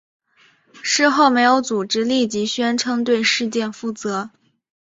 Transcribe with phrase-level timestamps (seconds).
[0.81, 4.31] 事后没有组织立即宣称对事件负责。